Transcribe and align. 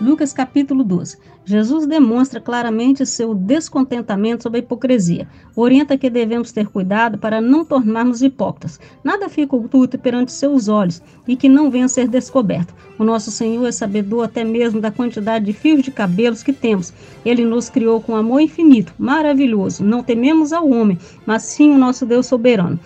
Lucas 0.00 0.32
capítulo 0.32 0.82
12. 0.82 1.16
Jesus 1.44 1.86
demonstra 1.86 2.40
claramente 2.40 3.06
seu 3.06 3.32
descontentamento 3.32 4.42
sobre 4.42 4.58
a 4.58 4.62
hipocrisia. 4.62 5.28
Orienta 5.54 5.96
que 5.96 6.10
devemos 6.10 6.50
ter 6.50 6.66
cuidado 6.66 7.16
para 7.16 7.40
não 7.40 7.64
tornarmos 7.64 8.20
hipócritas. 8.20 8.80
Nada 9.04 9.28
fica 9.28 9.54
oculto 9.54 9.96
perante 9.96 10.32
seus 10.32 10.66
olhos 10.68 11.00
e 11.28 11.36
que 11.36 11.48
não 11.48 11.70
venha 11.70 11.84
a 11.84 11.88
ser 11.88 12.08
descoberto. 12.08 12.74
O 12.98 13.04
nosso 13.04 13.30
Senhor 13.30 13.64
é 13.66 13.72
sabedor 13.72 14.24
até 14.24 14.42
mesmo 14.42 14.80
da 14.80 14.90
quantidade 14.90 15.44
de 15.44 15.52
fios 15.52 15.82
de 15.82 15.92
cabelos 15.92 16.42
que 16.42 16.52
temos. 16.52 16.92
Ele 17.24 17.44
nos 17.44 17.70
criou 17.70 18.00
com 18.00 18.16
amor 18.16 18.40
infinito, 18.40 18.92
maravilhoso. 18.98 19.84
Não 19.84 20.02
tememos 20.02 20.52
ao 20.52 20.68
homem, 20.68 20.98
mas 21.24 21.42
sim 21.42 21.70
o 21.70 21.78
nosso 21.78 22.04
Deus 22.04 22.26
soberano. 22.26 22.80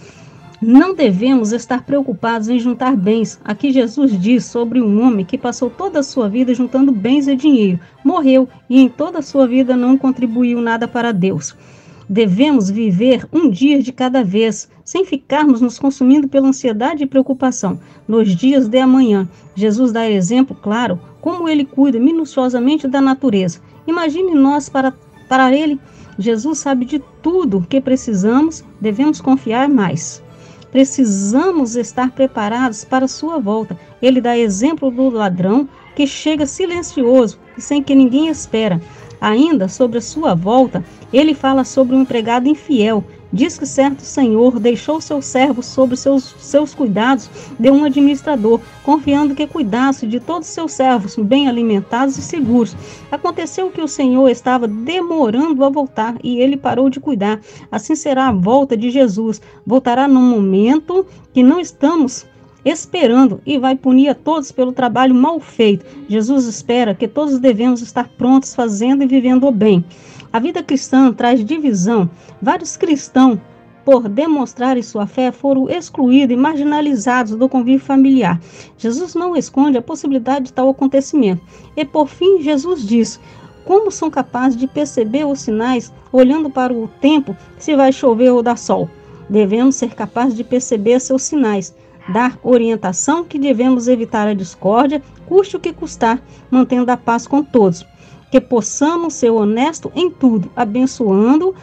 Não 0.60 0.92
devemos 0.92 1.52
estar 1.52 1.84
preocupados 1.84 2.48
em 2.48 2.58
juntar 2.58 2.96
bens. 2.96 3.40
Aqui 3.44 3.70
Jesus 3.70 4.20
diz 4.20 4.44
sobre 4.44 4.82
um 4.82 5.00
homem 5.00 5.24
que 5.24 5.38
passou 5.38 5.70
toda 5.70 6.00
a 6.00 6.02
sua 6.02 6.28
vida 6.28 6.52
juntando 6.52 6.90
bens 6.90 7.28
e 7.28 7.36
dinheiro, 7.36 7.78
morreu 8.02 8.48
e 8.68 8.80
em 8.80 8.88
toda 8.88 9.20
a 9.20 9.22
sua 9.22 9.46
vida 9.46 9.76
não 9.76 9.96
contribuiu 9.96 10.60
nada 10.60 10.88
para 10.88 11.12
Deus. 11.12 11.56
Devemos 12.08 12.70
viver 12.70 13.24
um 13.32 13.48
dia 13.48 13.80
de 13.80 13.92
cada 13.92 14.24
vez, 14.24 14.68
sem 14.84 15.04
ficarmos 15.04 15.60
nos 15.60 15.78
consumindo 15.78 16.26
pela 16.26 16.48
ansiedade 16.48 17.04
e 17.04 17.06
preocupação. 17.06 17.78
Nos 18.08 18.34
dias 18.34 18.66
de 18.66 18.80
amanhã, 18.80 19.28
Jesus 19.54 19.92
dá 19.92 20.10
exemplo 20.10 20.56
claro 20.60 20.98
como 21.20 21.48
ele 21.48 21.64
cuida 21.64 22.00
minuciosamente 22.00 22.88
da 22.88 23.00
natureza. 23.00 23.60
Imagine 23.86 24.34
nós 24.34 24.68
para, 24.68 24.92
para 25.28 25.54
ele. 25.54 25.78
Jesus 26.18 26.58
sabe 26.58 26.84
de 26.84 26.98
tudo 27.22 27.64
que 27.68 27.80
precisamos, 27.80 28.64
devemos 28.80 29.20
confiar 29.20 29.68
mais. 29.68 30.20
Precisamos 30.70 31.76
estar 31.76 32.10
preparados 32.10 32.84
para 32.84 33.08
sua 33.08 33.38
volta. 33.38 33.78
Ele 34.02 34.20
dá 34.20 34.36
exemplo 34.36 34.90
do 34.90 35.08
ladrão 35.08 35.68
que 35.96 36.06
chega 36.06 36.46
silencioso 36.46 37.38
e 37.56 37.60
sem 37.60 37.82
que 37.82 37.94
ninguém 37.94 38.28
espera. 38.28 38.80
Ainda 39.20 39.66
sobre 39.66 39.98
a 39.98 40.02
sua 40.02 40.34
volta, 40.34 40.84
ele 41.12 41.34
fala 41.34 41.64
sobre 41.64 41.96
um 41.96 42.02
empregado 42.02 42.48
infiel 42.48 43.04
Diz 43.30 43.58
que 43.58 43.66
certo 43.66 44.02
senhor 44.02 44.58
deixou 44.58 45.00
seu 45.00 45.20
servo 45.20 45.62
sobre 45.62 45.96
seus, 45.96 46.34
seus 46.38 46.74
cuidados 46.74 47.28
de 47.58 47.70
um 47.70 47.84
administrador, 47.84 48.60
confiando 48.82 49.34
que 49.34 49.46
cuidasse 49.46 50.06
de 50.06 50.18
todos 50.18 50.48
seus 50.48 50.72
servos 50.72 51.14
bem 51.16 51.46
alimentados 51.46 52.16
e 52.16 52.22
seguros. 52.22 52.74
Aconteceu 53.10 53.70
que 53.70 53.82
o 53.82 53.88
senhor 53.88 54.30
estava 54.30 54.66
demorando 54.66 55.62
a 55.62 55.68
voltar 55.68 56.16
e 56.24 56.40
ele 56.40 56.56
parou 56.56 56.88
de 56.88 57.00
cuidar. 57.00 57.40
Assim 57.70 57.94
será 57.94 58.28
a 58.28 58.32
volta 58.32 58.74
de 58.76 58.90
Jesus. 58.90 59.42
Voltará 59.66 60.08
no 60.08 60.20
momento 60.20 61.04
que 61.34 61.42
não 61.42 61.60
estamos 61.60 62.26
esperando 62.68 63.40
e 63.44 63.58
vai 63.58 63.74
punir 63.74 64.08
a 64.08 64.14
todos 64.14 64.52
pelo 64.52 64.72
trabalho 64.72 65.14
mal 65.14 65.40
feito. 65.40 65.84
Jesus 66.08 66.46
espera 66.46 66.94
que 66.94 67.08
todos 67.08 67.38
devemos 67.38 67.82
estar 67.82 68.08
prontos 68.16 68.54
fazendo 68.54 69.02
e 69.02 69.06
vivendo 69.06 69.46
o 69.46 69.52
bem. 69.52 69.84
A 70.32 70.38
vida 70.38 70.62
cristã 70.62 71.12
traz 71.12 71.44
divisão. 71.44 72.08
Vários 72.40 72.76
cristãos, 72.76 73.38
por 73.84 74.08
demonstrarem 74.08 74.82
sua 74.82 75.06
fé, 75.06 75.32
foram 75.32 75.68
excluídos 75.70 76.34
e 76.34 76.38
marginalizados 76.38 77.34
do 77.34 77.48
convívio 77.48 77.80
familiar. 77.80 78.40
Jesus 78.76 79.14
não 79.14 79.34
esconde 79.34 79.78
a 79.78 79.82
possibilidade 79.82 80.46
de 80.46 80.52
tal 80.52 80.68
acontecimento. 80.68 81.40
E 81.76 81.84
por 81.84 82.08
fim, 82.08 82.42
Jesus 82.42 82.86
diz: 82.86 83.18
como 83.68 83.90
são 83.90 84.10
capazes 84.10 84.58
de 84.58 84.66
perceber 84.66 85.26
os 85.26 85.40
sinais 85.40 85.92
olhando 86.10 86.48
para 86.48 86.72
o 86.72 86.88
tempo 87.02 87.36
se 87.58 87.76
vai 87.76 87.92
chover 87.92 88.30
ou 88.30 88.42
dar 88.42 88.56
sol? 88.56 88.88
Devemos 89.28 89.76
ser 89.76 89.94
capazes 89.94 90.34
de 90.34 90.42
perceber 90.42 90.98
seus 91.00 91.22
sinais, 91.24 91.74
dar 92.08 92.38
orientação 92.42 93.24
que 93.24 93.38
devemos 93.38 93.88
evitar 93.88 94.28
a 94.28 94.34
discórdia, 94.34 95.02
custe 95.26 95.56
o 95.56 95.60
que 95.60 95.72
custar, 95.72 96.22
mantendo 96.50 96.90
a 96.90 96.96
paz 96.96 97.26
com 97.26 97.42
todos 97.42 97.86
que 98.30 98.40
possamos 98.40 99.14
ser 99.14 99.30
honestos 99.30 99.90
em 99.94 100.10
tudo, 100.10 100.50
abençoando 100.54 101.54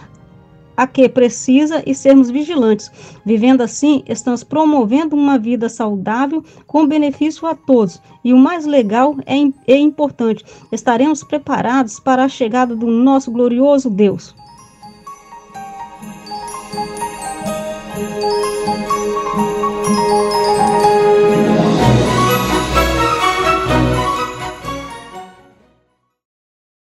a 0.77 0.85
que 0.85 1.07
precisa 1.07 1.81
e 1.85 1.95
sermos 1.95 2.29
vigilantes. 2.29 2.91
Vivendo 3.25 3.61
assim, 3.61 4.03
estamos 4.07 4.43
promovendo 4.43 5.15
uma 5.15 5.37
vida 5.37 5.69
saudável 5.69 6.43
com 6.67 6.85
benefício 6.85 7.47
a 7.47 7.55
todos. 7.55 8.01
E 8.23 8.33
o 8.33 8.37
mais 8.37 8.65
legal 8.65 9.15
é, 9.25 9.35
é 9.71 9.77
importante, 9.77 10.43
estaremos 10.71 11.23
preparados 11.23 11.99
para 11.99 12.25
a 12.25 12.29
chegada 12.29 12.75
do 12.75 12.87
nosso 12.87 13.31
glorioso 13.31 13.89
Deus. 13.89 14.35